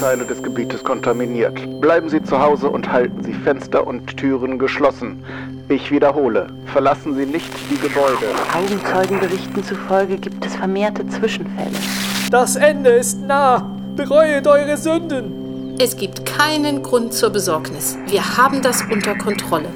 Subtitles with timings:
[0.00, 1.80] Teile des Gebietes kontaminiert.
[1.80, 5.24] Bleiben Sie zu Hause und halten Sie Fenster und Türen geschlossen.
[5.68, 8.26] Ich wiederhole, verlassen Sie nicht die Gebäude.
[8.54, 11.76] Augenzeugenberichten zufolge gibt es vermehrte Zwischenfälle.
[12.30, 13.70] Das Ende ist nah.
[13.96, 15.74] Bereuet eure Sünden.
[15.80, 17.98] Es gibt keinen Grund zur Besorgnis.
[18.06, 19.68] Wir haben das unter Kontrolle.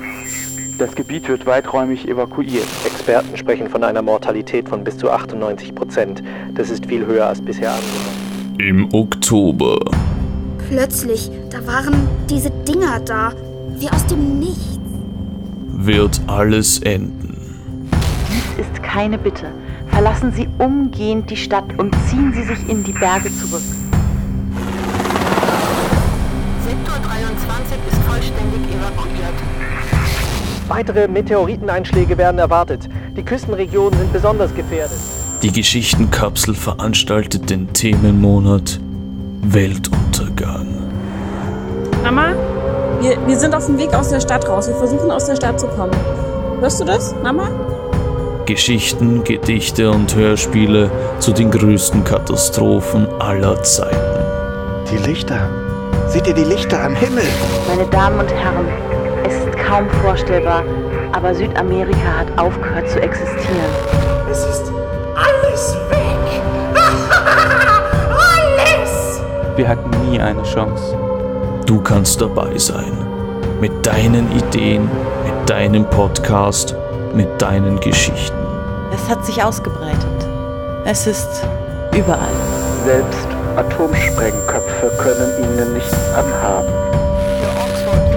[0.78, 2.66] Das Gebiet wird weiträumig evakuiert.
[2.84, 6.22] Experten sprechen von einer Mortalität von bis zu 98 Prozent.
[6.54, 8.21] Das ist viel höher als bisher angenommen.
[8.62, 9.76] Im Oktober.
[10.68, 13.32] Plötzlich, da waren diese Dinger da,
[13.76, 14.78] wie aus dem Nichts.
[15.72, 17.58] Wird alles enden.
[18.30, 19.46] Dies ist keine Bitte.
[19.88, 23.64] Verlassen Sie umgehend die Stadt und ziehen Sie sich in die Berge zurück.
[26.64, 29.34] Sektor 23 ist vollständig evakuiert.
[30.68, 32.88] Weitere Meteoriteneinschläge werden erwartet.
[33.16, 35.00] Die Küstenregionen sind besonders gefährdet.
[35.42, 38.78] Die Geschichtenkapsel veranstaltet den Themenmonat
[39.42, 40.68] Weltuntergang.
[42.04, 42.34] Mama,
[43.00, 44.68] wir, wir sind auf dem Weg aus der Stadt raus.
[44.68, 45.96] Wir versuchen aus der Stadt zu kommen.
[46.60, 47.48] Hörst du das, Mama?
[48.46, 53.96] Geschichten, Gedichte und Hörspiele zu den größten Katastrophen aller Zeiten.
[54.92, 55.50] Die Lichter.
[56.06, 57.24] Seht ihr die Lichter am Himmel?
[57.66, 58.68] Meine Damen und Herren,
[59.26, 60.62] es ist kaum vorstellbar,
[61.10, 63.72] aber Südamerika hat aufgehört zu existieren.
[64.30, 64.72] Es ist
[69.62, 70.98] Wir hatten nie eine Chance.
[71.66, 72.90] Du kannst dabei sein.
[73.60, 74.90] Mit deinen Ideen,
[75.24, 76.74] mit deinem Podcast,
[77.14, 78.36] mit deinen Geschichten.
[78.92, 80.26] Es hat sich ausgebreitet.
[80.84, 81.46] Es ist
[81.96, 82.34] überall.
[82.84, 86.66] Selbst Atomsprengköpfe können ihnen nichts anhaben.
[87.64, 88.12] Oxford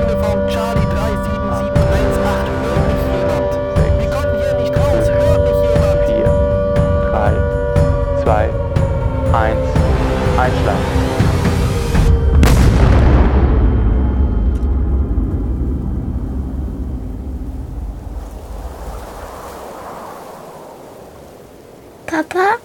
[22.16, 22.60] Papa,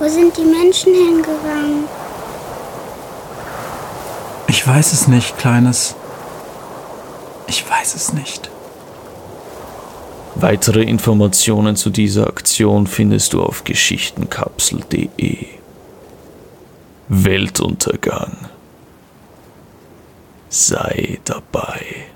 [0.00, 1.84] wo sind die Menschen hingegangen?
[4.48, 5.94] Ich weiß es nicht, Kleines.
[7.46, 8.50] Ich weiß es nicht.
[10.34, 15.46] Weitere Informationen zu dieser Aktion findest du auf geschichtenkapsel.de.
[17.08, 18.36] Weltuntergang.
[20.48, 22.06] Sei dabei.